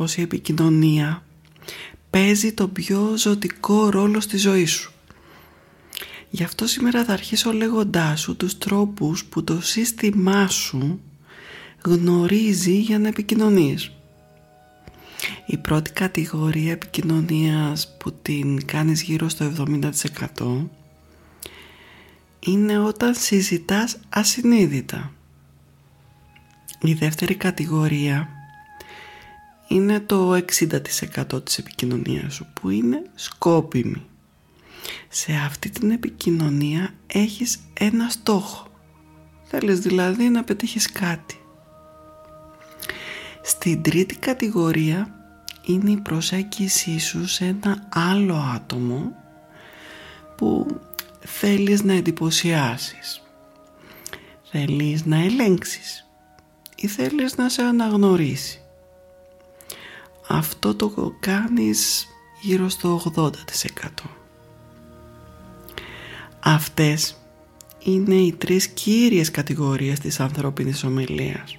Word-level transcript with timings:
πως 0.00 0.16
η 0.16 0.20
επικοινωνία 0.20 1.22
παίζει 2.10 2.52
το 2.52 2.68
πιο 2.68 3.12
ζωτικό 3.16 3.90
ρόλο 3.90 4.20
στη 4.20 4.36
ζωή 4.36 4.66
σου. 4.66 4.92
Γι' 6.30 6.42
αυτό 6.42 6.66
σήμερα 6.66 7.04
θα 7.04 7.12
αρχίσω 7.12 7.52
λέγοντάς 7.52 8.20
σου 8.20 8.36
τους 8.36 8.58
τρόπους 8.58 9.24
που 9.24 9.44
το 9.44 9.60
σύστημά 9.60 10.48
σου 10.48 11.00
γνωρίζει 11.84 12.78
για 12.78 12.98
να 12.98 13.08
επικοινωνείς. 13.08 13.90
Η 15.46 15.56
πρώτη 15.56 15.90
κατηγορία 15.90 16.72
επικοινωνίας 16.72 17.96
που 17.98 18.12
την 18.22 18.66
κάνεις 18.66 19.02
γύρω 19.02 19.28
στο 19.28 19.44
70% 19.44 20.68
είναι 22.40 22.78
όταν 22.78 23.14
συζητάς 23.14 23.98
ασυνείδητα. 24.08 25.12
Η 26.80 26.94
δεύτερη 26.94 27.34
κατηγορία 27.34 28.39
είναι 29.70 30.00
το 30.00 30.32
60% 30.32 31.44
της 31.44 31.58
επικοινωνίας 31.58 32.34
σου 32.34 32.46
που 32.52 32.70
είναι 32.70 33.02
σκόπιμη. 33.14 34.06
Σε 35.08 35.32
αυτή 35.32 35.70
την 35.70 35.90
επικοινωνία 35.90 36.94
έχεις 37.06 37.58
ένα 37.72 38.08
στόχο. 38.08 38.66
Θέλεις 39.42 39.80
δηλαδή 39.80 40.28
να 40.28 40.44
πετύχεις 40.44 40.92
κάτι. 40.92 41.40
Στην 43.42 43.82
τρίτη 43.82 44.16
κατηγορία 44.16 45.14
είναι 45.64 45.90
η 45.90 45.96
προσέγγιση 45.96 46.98
σου 46.98 47.26
σε 47.26 47.44
ένα 47.44 47.88
άλλο 47.88 48.36
άτομο 48.54 49.12
που 50.36 50.80
θέλεις 51.20 51.82
να 51.82 51.92
εντυπωσιάσεις. 51.92 53.22
Θέλεις 54.50 55.04
να 55.04 55.16
ελέγξεις 55.16 56.06
ή 56.76 56.86
θέλεις 56.86 57.36
να 57.36 57.48
σε 57.48 57.62
αναγνωρίσεις 57.62 58.60
αυτό 60.30 60.74
το 60.74 61.14
κάνεις 61.20 62.08
γύρω 62.40 62.68
στο 62.68 63.02
80%. 63.16 63.30
Αυτές 66.40 67.16
είναι 67.78 68.14
οι 68.14 68.32
τρεις 68.32 68.68
κύριες 68.68 69.30
κατηγορίες 69.30 69.98
της 69.98 70.20
ανθρώπινης 70.20 70.84
ομιλίας. 70.84 71.58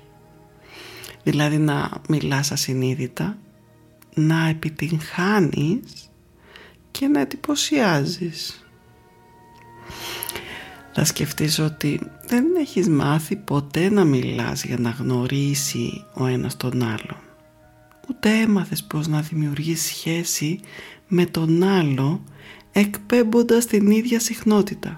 Δηλαδή 1.23 1.57
να 1.57 1.91
μιλάς 2.09 2.51
ασυνείδητα, 2.51 3.37
να 4.13 4.47
επιτυγχάνεις 4.47 6.11
και 6.91 7.07
να 7.07 7.19
εντυπωσιάζεις. 7.19 8.65
Θα 10.93 11.05
σκεφτείς 11.05 11.59
ότι 11.59 11.99
δεν 12.27 12.45
έχεις 12.55 12.89
μάθει 12.89 13.35
ποτέ 13.35 13.89
να 13.89 14.03
μιλάς 14.03 14.63
για 14.63 14.77
να 14.77 14.89
γνωρίσει 14.89 16.05
ο 16.13 16.25
ένας 16.25 16.57
τον 16.57 16.83
άλλον 16.83 17.30
ούτε 18.11 18.29
έμαθες 18.29 18.83
πώς 18.83 19.07
να 19.07 19.21
δημιουργείς 19.21 19.81
σχέση 19.85 20.59
με 21.07 21.25
τον 21.25 21.63
άλλο 21.63 22.23
εκπέμποντας 22.71 23.65
την 23.65 23.91
ίδια 23.91 24.19
συχνότητα. 24.19 24.97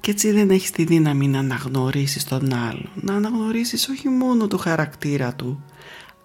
Και 0.00 0.10
έτσι 0.10 0.30
δεν 0.32 0.50
έχεις 0.50 0.70
τη 0.70 0.84
δύναμη 0.84 1.28
να 1.28 1.38
αναγνωρίσεις 1.38 2.24
τον 2.24 2.54
άλλο, 2.54 2.90
να 2.94 3.14
αναγνωρίσεις 3.14 3.88
όχι 3.88 4.08
μόνο 4.08 4.46
το 4.46 4.58
χαρακτήρα 4.58 5.34
του, 5.34 5.64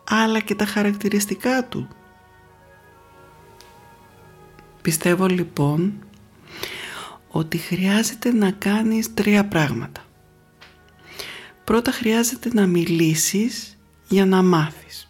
αλλά 0.10 0.40
και 0.40 0.56
τα 0.56 0.66
χαρακτηριστικά 0.66 1.68
του. 1.68 1.88
Πιστεύω 4.82 5.26
λοιπόν 5.26 5.94
ότι 7.28 7.58
χρειάζεται 7.58 8.32
να 8.32 8.52
κάνεις 8.52 9.14
τρία 9.14 9.46
πράγματα. 9.46 10.06
Πρώτα 11.64 11.92
χρειάζεται 11.92 12.50
να 12.54 12.66
μιλήσεις 12.66 13.78
για 14.08 14.26
να 14.26 14.44
μάθεις. 14.44 15.03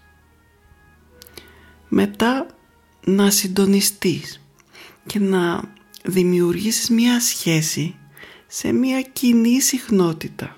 Μετά 1.95 2.45
να 3.05 3.29
συντονιστείς 3.29 4.41
και 5.05 5.19
να 5.19 5.63
δημιουργήσεις 6.03 6.89
μία 6.89 7.19
σχέση 7.19 7.95
σε 8.47 8.71
μία 8.71 9.01
κοινή 9.01 9.61
συχνότητα. 9.61 10.53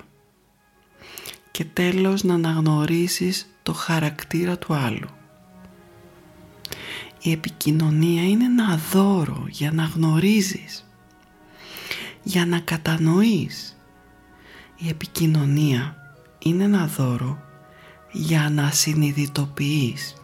Και 1.50 1.64
τέλος 1.64 2.22
να 2.22 2.34
αναγνωρίσεις 2.34 3.56
το 3.62 3.72
χαρακτήρα 3.72 4.58
του 4.58 4.74
άλλου. 4.74 5.08
Η 7.22 7.32
επικοινωνία 7.32 8.22
είναι 8.22 8.44
ένα 8.44 8.80
δώρο 8.92 9.46
για 9.50 9.72
να 9.72 9.84
γνωρίζεις, 9.84 10.88
για 12.22 12.46
να 12.46 12.58
κατανοείς. 12.58 13.76
Η 14.76 14.88
επικοινωνία 14.88 15.96
είναι 16.38 16.64
ένα 16.64 16.86
δώρο 16.86 17.38
για 18.12 18.50
να 18.50 18.70
συνειδητοποιείς. 18.70 20.14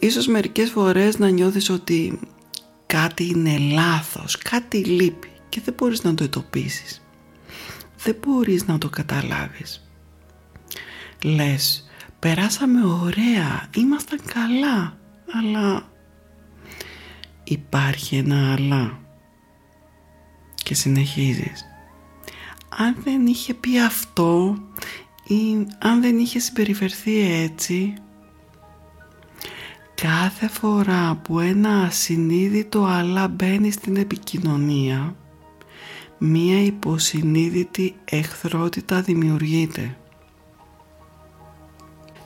Ίσως 0.00 0.26
μερικές 0.26 0.70
φορές 0.70 1.18
να 1.18 1.28
νιώθεις 1.28 1.70
ότι 1.70 2.20
κάτι 2.86 3.26
είναι 3.26 3.58
λάθος, 3.58 4.38
κάτι 4.38 4.84
λείπει 4.84 5.30
και 5.48 5.60
δεν 5.64 5.74
μπορείς 5.78 6.02
να 6.02 6.14
το 6.14 6.24
ετοπίσεις. 6.24 7.02
Δεν 7.96 8.16
μπορείς 8.26 8.66
να 8.66 8.78
το 8.78 8.88
καταλάβεις. 8.88 9.88
Λες, 11.24 11.88
περάσαμε 12.18 12.84
ωραία, 12.84 13.68
ήμασταν 13.76 14.20
καλά, 14.24 14.98
αλλά 15.32 15.88
υπάρχει 17.44 18.16
ένα 18.16 18.52
αλλά. 18.52 19.00
Και 20.54 20.74
συνεχίζεις. 20.74 21.64
Αν 22.68 22.96
δεν 23.04 23.26
είχε 23.26 23.54
πει 23.54 23.80
αυτό 23.80 24.58
ή 25.24 25.66
αν 25.78 26.00
δεν 26.00 26.18
είχε 26.18 26.38
συμπεριφερθεί 26.38 27.20
έτσι 27.20 27.94
κάθε 30.02 30.48
φορά 30.48 31.20
που 31.22 31.38
ένα 31.38 31.82
ασυνείδητο 31.82 32.84
αλλά 32.84 33.28
μπαίνει 33.28 33.70
στην 33.70 33.96
επικοινωνία 33.96 35.16
μία 36.18 36.62
υποσυνείδητη 36.62 37.94
εχθρότητα 38.04 39.02
δημιουργείται. 39.02 39.96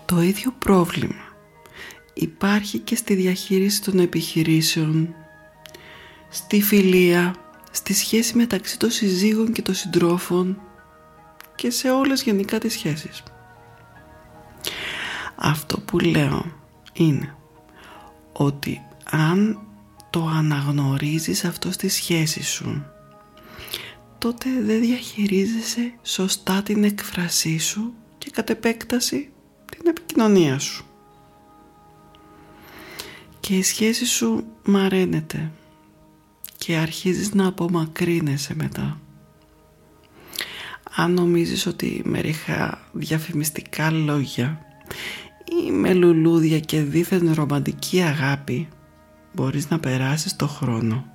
Το 0.05 0.21
ίδιο 0.21 0.55
πρόβλημα 0.59 1.25
υπάρχει 2.15 2.79
και 2.79 2.97
στη 2.97 3.15
διαχείριση 3.15 3.83
των 3.83 3.99
επιχειρήσεων, 3.99 5.15
στη 6.29 6.63
φιλία, 6.63 7.35
στη 7.71 7.95
σχέση 7.95 8.37
μεταξύ 8.37 8.79
των 8.79 8.91
συζύγων 8.91 9.53
και 9.53 9.63
των 9.63 9.75
συντρόφων 9.75 10.61
και 11.55 11.71
σε 11.71 11.91
όλες 11.91 12.23
γενικά 12.23 12.59
τις 12.59 12.73
σχέσεις. 12.73 13.23
Αυτό 15.37 15.81
που 15.81 15.99
λέω 15.99 16.45
είναι 16.93 17.37
ότι 18.33 18.81
αν 19.11 19.61
το 20.11 20.27
αναγνωρίζεις 20.27 21.45
αυτό 21.45 21.73
στη 21.73 21.89
σχέση 21.89 22.43
σου 22.43 22.85
τότε 24.23 24.49
δεν 24.63 24.81
διαχειρίζεσαι 24.81 25.93
σωστά 26.03 26.63
την 26.63 26.85
εκφρασή 26.85 27.59
σου 27.59 27.93
και 28.19 28.31
κατ' 28.31 28.51
επέκταση 28.51 29.31
την 29.77 29.87
επικοινωνία 29.87 30.59
σου. 30.59 30.85
Και 33.41 33.57
η 33.57 33.63
σχέση 33.63 34.07
σου 34.07 34.45
μαραίνεται 34.65 35.51
και 36.59 36.77
αρχίζεις 36.77 37.35
να 37.35 37.47
απομακρύνεσαι 37.47 38.55
μετά. 38.55 39.01
Αν 40.95 41.13
νομίζεις 41.13 41.67
ότι 41.67 42.03
με 42.05 42.21
ρίχα 42.21 42.89
διαφημιστικά 42.93 43.91
λόγια 43.91 44.67
ή 45.67 45.71
με 45.71 45.95
λουλούδια 45.95 46.61
και 46.61 46.81
δίθεν 46.83 47.33
ρομαντική 47.33 48.01
αγάπη 48.01 48.69
μπορείς 49.33 49.71
να 49.71 49.79
περάσεις 49.79 50.37
το 50.37 50.47
χρόνο 50.47 51.07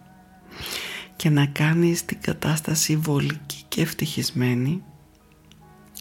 και 1.15 1.29
να 1.29 1.45
κάνεις 1.45 2.05
την 2.05 2.21
κατάσταση 2.21 2.95
βολική 2.95 3.63
και 3.67 3.81
ευτυχισμένη 3.81 4.83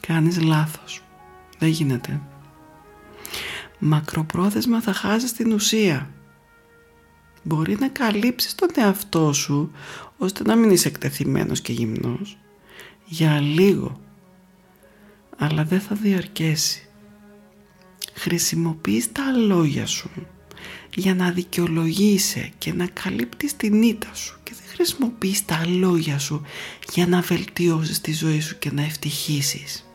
κάνεις 0.07 0.43
λάθος. 0.43 1.03
Δεν 1.59 1.69
γίνεται. 1.69 2.21
Μακροπρόθεσμα 3.79 4.81
θα 4.81 4.93
χάσεις 4.93 5.33
την 5.33 5.53
ουσία. 5.53 6.11
Μπορεί 7.43 7.77
να 7.81 7.89
καλύψεις 7.89 8.55
τον 8.55 8.69
εαυτό 8.75 9.33
σου 9.33 9.71
ώστε 10.17 10.43
να 10.43 10.57
μην 10.57 10.71
είσαι 10.71 10.89
εκτεθειμένος 10.89 11.61
και 11.61 11.73
γυμνός 11.73 12.39
για 13.05 13.41
λίγο 13.41 14.01
αλλά 15.39 15.65
δεν 15.65 15.81
θα 15.81 15.95
διαρκέσει. 15.95 16.86
Χρησιμοποιείς 18.19 19.13
τα 19.13 19.33
λόγια 19.47 19.87
σου 19.87 20.11
για 20.95 21.15
να 21.15 21.31
δικαιολογείσαι 21.31 22.51
και 22.59 22.73
να 22.73 22.87
καλύπτεις 22.87 23.57
την 23.57 23.83
ήττα 23.83 24.15
σου 24.15 24.39
και 24.43 24.53
δεν 24.55 24.69
χρησιμοποιείς 24.69 25.45
τα 25.45 25.67
λόγια 25.67 26.19
σου 26.19 26.43
για 26.93 27.07
να 27.07 27.21
βελτιώσεις 27.21 28.01
τη 28.01 28.13
ζωή 28.13 28.41
σου 28.41 28.59
και 28.59 28.71
να 28.73 28.83
ευτυχήσεις. 28.83 29.87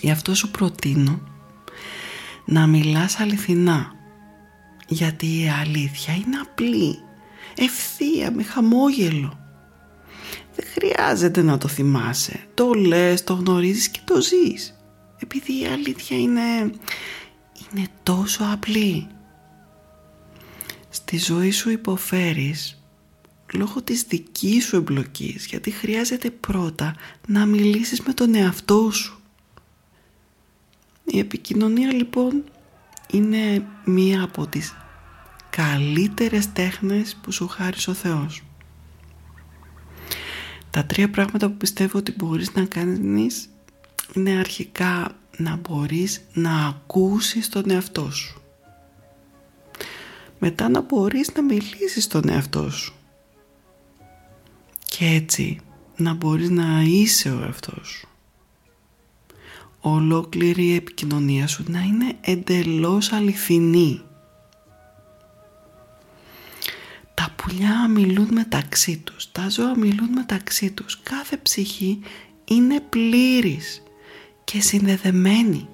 Γι' 0.00 0.10
αυτό 0.10 0.34
σου 0.34 0.50
προτείνω 0.50 1.20
να 2.44 2.66
μιλάς 2.66 3.20
αληθινά 3.20 3.92
γιατί 4.88 5.26
η 5.26 5.48
αλήθεια 5.60 6.14
είναι 6.14 6.36
απλή, 6.42 6.98
ευθεία, 7.56 8.30
με 8.30 8.42
χαμόγελο. 8.42 9.38
Δεν 10.54 10.66
χρειάζεται 10.72 11.42
να 11.42 11.58
το 11.58 11.68
θυμάσαι, 11.68 12.46
το 12.54 12.72
λες, 12.72 13.24
το 13.24 13.34
γνωρίζεις 13.34 13.88
και 13.88 14.00
το 14.04 14.20
ζεις 14.20 14.76
επειδή 15.22 15.60
η 15.60 15.66
αλήθεια 15.66 16.18
είναι, 16.18 16.40
είναι 17.70 17.86
τόσο 18.02 18.44
απλή. 18.52 19.06
Στη 20.88 21.18
ζωή 21.18 21.50
σου 21.50 21.70
υποφέρεις 21.70 22.82
λόγω 23.52 23.82
της 23.82 24.02
δικής 24.02 24.64
σου 24.64 24.76
εμπλοκής 24.76 25.46
γιατί 25.46 25.70
χρειάζεται 25.70 26.30
πρώτα 26.30 26.94
να 27.26 27.46
μιλήσεις 27.46 28.00
με 28.00 28.12
τον 28.12 28.34
εαυτό 28.34 28.90
σου. 28.90 29.20
Η 31.04 31.18
επικοινωνία 31.18 31.92
λοιπόν 31.92 32.44
είναι 33.10 33.66
μία 33.84 34.22
από 34.22 34.46
τις 34.46 34.74
καλύτερες 35.50 36.52
τέχνες 36.52 37.16
που 37.22 37.32
σου 37.32 37.48
χάρισε 37.48 37.90
ο 37.90 37.94
Θεός. 37.94 38.42
Τα 40.70 40.84
τρία 40.84 41.10
πράγματα 41.10 41.48
που 41.48 41.56
πιστεύω 41.56 41.98
ότι 41.98 42.14
μπορείς 42.16 42.54
να 42.54 42.64
κάνεις 42.64 43.48
είναι 44.14 44.38
αρχικά 44.38 45.16
να 45.36 45.56
μπορείς 45.56 46.20
να 46.32 46.66
ακούσεις 46.66 47.48
τον 47.48 47.70
εαυτό 47.70 48.10
σου. 48.10 48.42
Μετά 50.38 50.68
να 50.68 50.80
μπορείς 50.80 51.34
να 51.34 51.42
μιλήσεις 51.42 52.06
τον 52.06 52.28
εαυτό 52.28 52.70
σου. 52.70 52.94
Και 54.88 55.04
έτσι 55.06 55.60
να 55.96 56.14
μπορείς 56.14 56.50
να 56.50 56.82
είσαι 56.82 57.30
ο 57.30 57.42
εαυτός 57.42 57.88
σου. 57.88 58.08
Ολόκληρη 59.80 60.64
η 60.64 60.74
επικοινωνία 60.74 61.46
σου 61.46 61.64
να 61.68 61.80
είναι 61.80 62.16
εντελώς 62.20 63.12
αληθινή. 63.12 64.02
Τα 67.14 67.34
πουλιά 67.36 67.88
μιλούν 67.88 68.28
μεταξύ 68.30 68.98
τους, 68.98 69.32
τα 69.32 69.48
ζώα 69.48 69.78
μιλούν 69.78 70.08
μεταξύ 70.08 70.70
τους. 70.70 71.00
Κάθε 71.02 71.36
ψυχή 71.36 72.00
είναι 72.44 72.80
πλήρης 72.80 73.82
και 74.52 74.60
συνδεδεμένη 74.60 75.68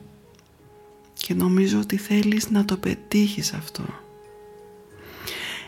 και 1.14 1.34
νομίζω 1.34 1.78
ότι 1.78 1.96
θέλεις 1.96 2.50
να 2.50 2.64
το 2.64 2.76
πετύχεις 2.76 3.52
αυτό. 3.52 3.84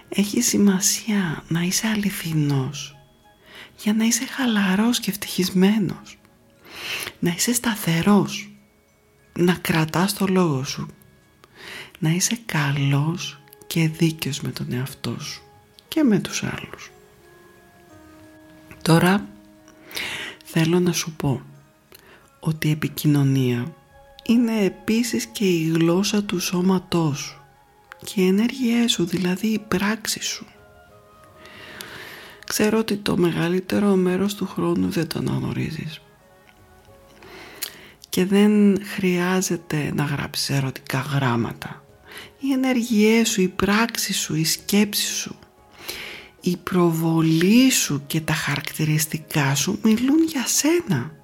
Έχει 0.09 0.41
σημασία 0.41 1.45
να 1.49 1.61
είσαι 1.61 1.87
αληθινός 1.87 2.97
για 3.79 3.93
να 3.95 4.05
είσαι 4.05 4.27
χαλαρός 4.27 5.01
και 5.01 5.11
ευτυχισμένος. 5.11 6.19
Να 7.19 7.31
είσαι 7.31 7.53
σταθερός, 7.53 8.51
να 9.39 9.55
κρατάς 9.55 10.15
το 10.15 10.27
λόγο 10.27 10.65
σου, 10.65 10.87
να 11.99 12.11
είσαι 12.11 12.39
καλός 12.47 13.41
και 13.67 13.89
δίκαιος 13.89 14.41
με 14.41 14.51
τον 14.51 14.73
εαυτό 14.73 15.21
σου 15.21 15.43
και 15.89 16.03
με 16.03 16.19
τους 16.19 16.43
άλλους. 16.43 16.91
Τώρα 18.83 19.27
θέλω 20.45 20.81
να 20.81 20.93
σου 20.93 21.13
πω 21.13 21.43
ότι 22.41 22.69
η 22.69 22.71
επικοινωνία 22.71 23.75
είναι 24.27 24.65
επίσης 24.65 25.27
και 25.27 25.45
η 25.45 25.73
γλώσσα 25.75 26.23
του 26.23 26.41
σώματός 26.41 27.19
σου 27.19 27.41
και 28.05 28.21
οι 28.21 28.27
ενέργειές 28.27 28.93
σου, 28.93 29.05
δηλαδή 29.05 29.47
η 29.47 29.59
πράξη 29.69 30.23
σου. 30.23 30.47
Ξέρω 32.47 32.79
ότι 32.79 32.97
το 32.97 33.17
μεγαλύτερο 33.17 33.95
μέρος 33.95 34.35
του 34.35 34.47
χρόνου 34.47 34.89
δεν 34.89 35.07
το 35.07 35.19
αναγνωρίζεις 35.19 36.01
και 38.09 38.25
δεν 38.25 38.83
χρειάζεται 38.85 39.93
να 39.95 40.05
γράψεις 40.05 40.51
ερωτικά 40.51 40.99
γράμματα. 40.99 41.85
Οι 42.39 42.53
ενέργειές 42.53 43.29
σου, 43.29 43.41
η 43.41 43.49
πράξη 43.49 44.13
σου, 44.13 44.35
η 44.35 44.45
σκέψη 44.45 45.13
σου, 45.13 45.39
η 46.41 46.57
προβολή 46.57 47.71
σου 47.71 48.03
και 48.07 48.21
τα 48.21 48.33
χαρακτηριστικά 48.33 49.55
σου 49.55 49.79
μιλούν 49.83 50.23
για 50.23 50.47
σένα 50.47 51.20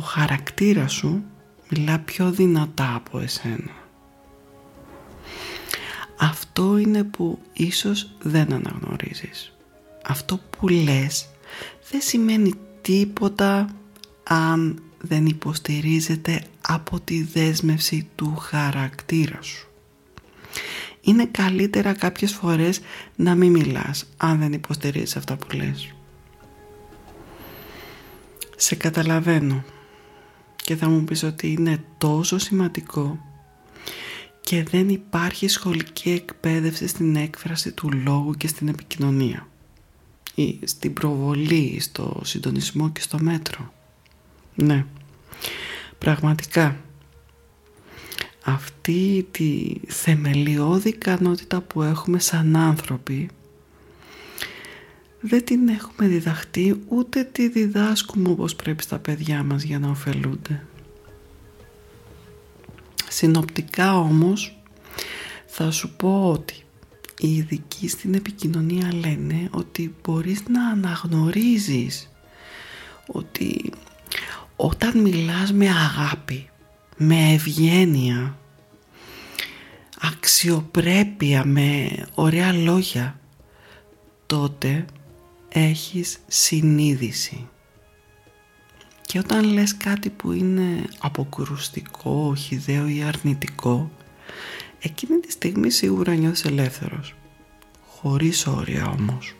ο 0.00 0.02
χαρακτήρας 0.02 0.92
σου 0.92 1.22
μιλά 1.68 1.98
πιο 1.98 2.30
δυνατά 2.30 2.94
από 2.94 3.18
εσένα. 3.18 3.72
Αυτό 6.16 6.76
είναι 6.76 7.04
που 7.04 7.38
ίσως 7.52 8.10
δεν 8.22 8.52
αναγνωρίζεις. 8.52 9.52
Αυτό 10.06 10.40
που 10.50 10.68
λες 10.68 11.28
δεν 11.90 12.00
σημαίνει 12.00 12.52
τίποτα 12.80 13.68
αν 14.24 14.82
δεν 15.00 15.26
υποστηρίζεται 15.26 16.42
από 16.60 17.00
τη 17.00 17.22
δέσμευση 17.22 18.08
του 18.14 18.36
χαρακτήρα 18.36 19.42
σου. 19.42 19.68
Είναι 21.00 21.24
καλύτερα 21.24 21.92
κάποιες 21.92 22.32
φορές 22.32 22.80
να 23.16 23.34
μην 23.34 23.50
μιλάς 23.50 24.06
αν 24.16 24.38
δεν 24.38 24.52
υποστηρίζεις 24.52 25.16
αυτά 25.16 25.36
που 25.36 25.56
λες. 25.56 25.94
Σε 28.56 28.74
καταλαβαίνω 28.74 29.64
και 30.70 30.76
θα 30.76 30.88
μου 30.88 31.04
πεις 31.04 31.22
ότι 31.22 31.52
είναι 31.52 31.84
τόσο 31.98 32.38
σημαντικό 32.38 33.18
και 34.40 34.62
δεν 34.62 34.88
υπάρχει 34.88 35.48
σχολική 35.48 36.10
εκπαίδευση 36.10 36.86
στην 36.86 37.16
έκφραση 37.16 37.72
του 37.72 37.90
λόγου 38.04 38.32
και 38.32 38.48
στην 38.48 38.68
επικοινωνία 38.68 39.48
ή 40.34 40.58
στην 40.64 40.92
προβολή, 40.92 41.80
στο 41.80 42.20
συντονισμό 42.24 42.90
και 42.90 43.00
στο 43.00 43.18
μέτρο. 43.20 43.72
Ναι, 44.54 44.86
πραγματικά 45.98 46.76
αυτή 48.44 49.26
τη 49.30 49.74
θεμελιώδη 49.86 50.88
ικανότητα 50.88 51.60
που 51.60 51.82
έχουμε 51.82 52.18
σαν 52.18 52.56
άνθρωποι 52.56 53.28
δεν 55.20 55.44
την 55.44 55.68
έχουμε 55.68 56.08
διδαχτεί 56.08 56.82
ούτε 56.88 57.24
τη 57.24 57.48
διδάσκουμε 57.48 58.28
όπως 58.28 58.54
πρέπει 58.56 58.82
στα 58.82 58.98
παιδιά 58.98 59.42
μας 59.42 59.62
για 59.62 59.78
να 59.78 59.88
ωφελούνται. 59.90 60.64
Συνοπτικά 63.08 63.98
όμως 63.98 64.62
θα 65.46 65.70
σου 65.70 65.90
πω 65.96 66.30
ότι 66.30 66.64
οι 67.18 67.36
ειδικοί 67.36 67.88
στην 67.88 68.14
επικοινωνία 68.14 68.94
λένε 68.94 69.48
ότι 69.50 69.94
μπορείς 70.02 70.42
να 70.48 70.68
αναγνωρίζεις 70.68 72.10
ότι 73.06 73.72
όταν 74.56 75.00
μιλάς 75.00 75.52
με 75.52 75.68
αγάπη, 75.68 76.48
με 76.96 77.32
ευγένεια, 77.32 78.38
αξιοπρέπεια, 80.00 81.44
με 81.44 81.90
ωραία 82.14 82.52
λόγια, 82.52 83.20
τότε 84.26 84.84
έχεις 85.52 86.18
συνείδηση. 86.26 87.48
Και 89.06 89.18
όταν 89.18 89.44
λες 89.44 89.76
κάτι 89.76 90.10
που 90.10 90.32
είναι 90.32 90.84
αποκρουστικό, 90.98 92.26
οχιδαίο 92.30 92.88
ή 92.88 93.02
αρνητικό, 93.02 93.90
εκείνη 94.78 95.18
τη 95.18 95.32
στιγμή 95.32 95.70
σίγουρα 95.70 96.14
νιώθεις 96.14 96.44
ελεύθερος. 96.44 97.14
Χωρίς 97.88 98.46
όρια 98.46 98.86
όμως. 98.98 99.34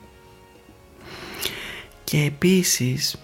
Και 2.04 2.22
επίσης, 2.22 3.16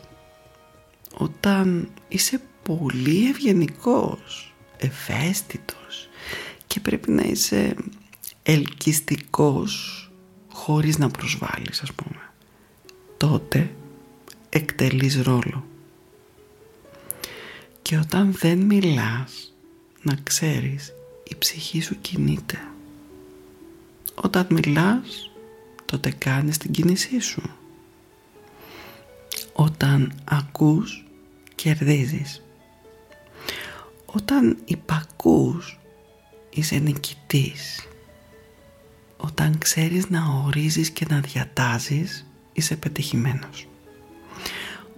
όταν 1.14 1.88
είσαι 2.08 2.40
πολύ 2.62 3.28
ευγενικός, 3.28 4.54
ευαίσθητος 4.76 6.08
και 6.66 6.80
πρέπει 6.80 7.10
να 7.10 7.22
είσαι 7.22 7.74
ελκυστικός 8.42 10.00
χωρίς 10.52 10.98
να 10.98 11.08
προσβάλλεις 11.08 11.82
ας 11.82 11.92
πούμε 11.92 12.25
τότε 13.16 13.74
εκτελείς 14.48 15.22
ρόλο. 15.22 15.64
Και 17.82 17.98
όταν 17.98 18.32
δεν 18.32 18.58
μιλάς 18.58 19.54
να 20.02 20.14
ξέρεις 20.22 20.92
η 21.24 21.34
ψυχή 21.38 21.80
σου 21.80 22.00
κινείται. 22.00 22.58
Όταν 24.14 24.46
μιλάς 24.50 25.30
τότε 25.84 26.10
κάνεις 26.10 26.58
την 26.58 26.70
κίνησή 26.70 27.20
σου. 27.20 27.42
Όταν 29.52 30.12
ακούς 30.24 31.04
κερδίζεις. 31.54 32.42
Όταν 34.06 34.58
υπακούς 34.64 35.78
είσαι 36.50 36.76
νικητής. 36.76 37.88
Όταν 39.16 39.58
ξέρεις 39.58 40.08
να 40.10 40.42
ορίζεις 40.44 40.90
και 40.90 41.06
να 41.08 41.20
διατάζεις 41.20 42.25
είσαι 42.56 42.76
πετυχημένος 42.76 43.68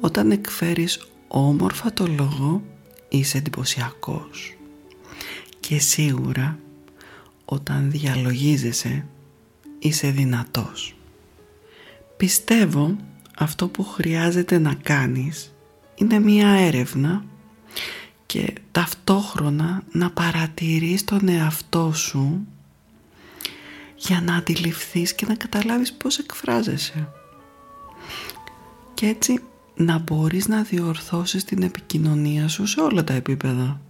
όταν 0.01 0.31
εκφέρεις 0.31 1.09
όμορφα 1.29 1.93
το 1.93 2.07
λόγο 2.07 2.63
είσαι 3.09 3.39
εντυπωσιακός. 3.39 4.57
και 5.61 5.79
σίγουρα 5.79 6.59
όταν 7.45 7.91
διαλογίζεσαι 7.91 9.07
είσαι 9.79 10.11
δυνατός 10.11 10.97
πιστεύω 12.17 12.97
αυτό 13.39 13.69
που 13.69 13.85
χρειάζεται 13.85 14.59
να 14.59 14.75
κάνεις 14.75 15.55
είναι 15.95 16.19
μία 16.19 16.49
έρευνα 16.49 17.25
και 18.27 18.53
ταυτόχρονα 18.73 19.83
να 19.93 20.11
παρατηρείς 20.11 21.05
τον 21.05 21.29
εαυτό 21.29 21.93
σου 21.93 22.47
για 23.97 24.21
να 24.21 24.35
αντιληφθείς 24.35 25.15
και 25.15 25.27
να 25.27 25.35
καταλάβεις 25.35 25.93
πώς 25.93 26.19
εκφράζεσαι. 26.19 27.09
Και 28.99 29.07
έτσι 29.07 29.43
να 29.75 29.99
μπορείς 29.99 30.49
να 30.49 30.63
διορθώσεις 30.63 31.45
την 31.45 31.63
επικοινωνία 31.63 32.49
σου 32.49 32.67
σε 32.67 32.81
όλα 32.81 33.05
τα 33.05 33.13
επίπεδα. 33.13 33.81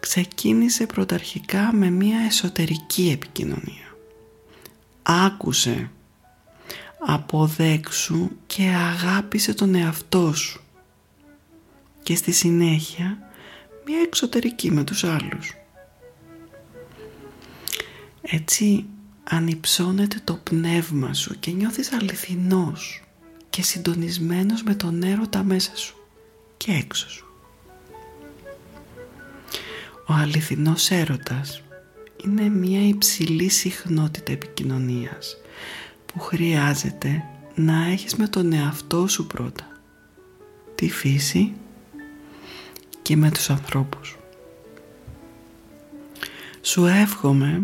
Ξεκίνησε 0.00 0.86
πρωταρχικά 0.86 1.72
με 1.72 1.90
μια 1.90 2.18
εσωτερική 2.18 3.10
επικοινωνία. 3.10 3.96
Άκουσε, 5.02 5.90
αποδέξου 7.06 8.30
και 8.46 8.62
αγάπησε 8.62 9.54
τον 9.54 9.74
εαυτό 9.74 10.32
σου. 10.32 10.60
Και 12.02 12.14
στη 12.14 12.32
συνέχεια 12.32 13.18
μια 13.86 14.00
εξωτερική 14.00 14.70
με 14.70 14.84
τους 14.84 15.04
άλλους. 15.04 15.54
Έτσι 18.22 18.84
ανυψώνεται 19.24 20.20
το 20.24 20.34
πνεύμα 20.34 21.14
σου 21.14 21.38
και 21.38 21.50
νιώθεις 21.50 21.92
αληθινός 21.92 23.04
και 23.50 23.62
συντονισμένος 23.62 24.62
με 24.62 24.74
τον 24.74 25.02
έρωτα 25.02 25.42
μέσα 25.42 25.76
σου 25.76 25.94
και 26.56 26.72
έξω 26.72 27.10
σου. 27.10 27.24
Ο 30.06 30.12
αληθινός 30.12 30.90
έρωτας 30.90 31.62
είναι 32.24 32.48
μια 32.48 32.88
υψηλή 32.88 33.48
συχνότητα 33.48 34.32
επικοινωνίας 34.32 35.36
που 36.06 36.20
χρειάζεται 36.20 37.24
να 37.54 37.86
έχεις 37.86 38.14
με 38.14 38.28
τον 38.28 38.52
εαυτό 38.52 39.06
σου 39.06 39.26
πρώτα, 39.26 39.68
τη 40.74 40.90
φύση 40.90 41.52
και 43.02 43.16
με 43.16 43.30
τους 43.30 43.50
ανθρώπους. 43.50 44.18
Σου 46.60 46.86
εύχομαι 46.86 47.62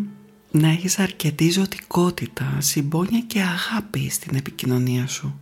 να 0.59 0.69
έχεις 0.69 0.99
αρκετή 0.99 1.51
ζωτικότητα, 1.51 2.57
συμπόνια 2.59 3.21
και 3.21 3.41
αγάπη 3.41 4.09
στην 4.11 4.37
επικοινωνία 4.37 5.07
σου 5.07 5.41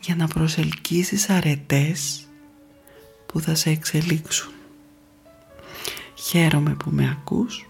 για 0.00 0.16
να 0.16 0.28
προσελκύσεις 0.28 1.30
αρετές 1.30 2.28
που 3.26 3.40
θα 3.40 3.54
σε 3.54 3.70
εξελίξουν. 3.70 4.52
Χαίρομαι 6.14 6.74
που 6.74 6.90
με 6.90 7.16
ακούς 7.18 7.68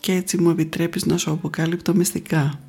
και 0.00 0.12
έτσι 0.12 0.38
μου 0.38 0.50
επιτρέπεις 0.50 1.04
να 1.04 1.16
σου 1.16 1.30
αποκάλυπτω 1.30 1.94
μυστικά. 1.94 2.60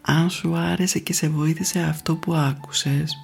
Αν 0.00 0.30
σου 0.30 0.56
άρεσε 0.56 0.98
και 0.98 1.12
σε 1.12 1.28
βοήθησε 1.28 1.80
αυτό 1.80 2.16
που 2.16 2.34
άκουσες, 2.34 3.16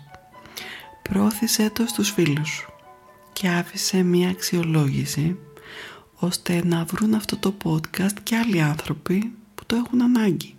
πρόθεσέ 1.02 1.70
το 1.70 1.86
στους 1.86 2.10
φίλους 2.10 2.48
σου 2.48 2.72
και 3.32 3.48
άφησε 3.48 4.02
μία 4.02 4.28
αξιολόγηση 4.28 5.36
ώστε 6.16 6.64
να 6.64 6.84
βρουν 6.84 7.14
αυτό 7.14 7.36
το 7.36 7.54
podcast 7.64 8.16
και 8.22 8.36
άλλοι 8.36 8.62
άνθρωποι 8.62 9.32
που 9.54 9.62
το 9.66 9.76
έχουν 9.76 10.02
ανάγκη 10.02 10.56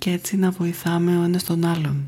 και 0.00 0.10
έτσι 0.10 0.36
να 0.36 0.50
βοηθάμε 0.50 1.18
ο 1.18 1.22
ένας 1.22 1.44
τον 1.44 1.64
άλλον. 1.64 2.04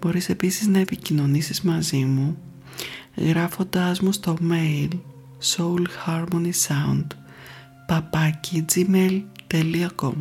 Μπορείς 0.00 0.28
επίσης 0.28 0.66
να 0.66 0.78
επικοινωνήσεις 0.78 1.62
μαζί 1.62 2.04
μου 2.04 2.38
γράφοντάς 3.16 4.00
μου 4.00 4.12
στο 4.12 4.36
mail 4.50 4.88
soulharmonysound 5.56 7.06
papakigmail.com 7.88 10.14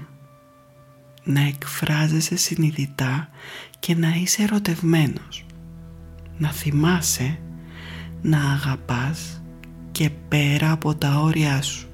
Να 1.24 1.42
εκφράζεσαι 1.42 2.36
συνειδητά 2.36 3.30
και 3.80 3.96
να 3.96 4.16
είσαι 4.16 4.44
ερωτευμένος. 4.44 5.46
Να 6.38 6.52
θυμάσαι 6.52 7.40
να 8.22 8.52
αγαπάς 8.52 9.41
και 10.02 10.10
πέρα 10.28 10.72
από 10.72 10.96
τα 10.96 11.20
όρια 11.20 11.62
σου. 11.62 11.88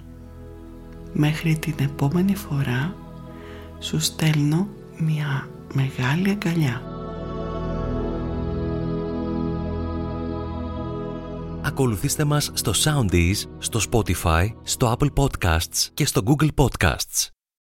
Μέχρι 1.14 1.58
την 1.58 1.74
επόμενη 1.78 2.36
φορά 2.36 2.96
σου 3.80 4.00
στέλνω 4.00 4.68
μια 4.98 5.50
μεγάλη 5.74 6.30
αγκαλιά. 6.30 6.82
Ακολουθήστε 11.62 12.24
μας 12.24 12.52
στο 12.54 12.72
Soundees, 12.84 13.36
στο 13.58 13.80
Spotify, 13.92 14.48
στο 14.64 14.96
Apple 14.98 15.14
Podcasts 15.14 15.88
και 15.94 16.06
στο 16.06 16.22
Google 16.26 16.50
Podcasts. 16.56 17.37